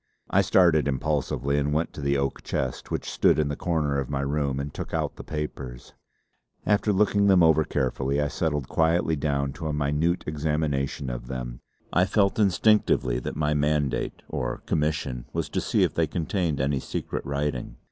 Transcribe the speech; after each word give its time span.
I 0.31 0.41
started 0.41 0.87
impulsively 0.87 1.59
and 1.59 1.73
went 1.75 1.93
to 1.93 2.01
the 2.01 2.17
oak 2.17 2.41
chest 2.41 2.89
which 2.89 3.07
stood 3.07 3.37
in 3.37 3.49
the 3.49 3.55
corner 3.55 3.99
of 3.99 4.09
my 4.09 4.21
room 4.21 4.59
and 4.59 4.73
took 4.73 4.95
out 4.95 5.15
the 5.15 5.23
papers. 5.23 5.93
After 6.65 6.91
looking 6.91 7.29
over 7.29 7.61
them 7.61 7.69
carefully 7.69 8.19
I 8.19 8.27
settled 8.27 8.67
quietly 8.67 9.15
down 9.15 9.53
to 9.53 9.67
a 9.67 9.73
minute 9.73 10.23
examination 10.25 11.11
of 11.11 11.27
them. 11.27 11.61
I 11.93 12.05
felt 12.05 12.39
instinctively 12.39 13.19
that 13.19 13.35
my 13.35 13.53
mandate 13.53 14.23
or 14.27 14.63
commission 14.65 15.25
was 15.33 15.49
to 15.49 15.61
see 15.61 15.83
if 15.83 15.93
they 15.93 16.07
contained 16.07 16.59
any 16.59 16.79
secret 16.79 17.23
writing. 17.23 17.77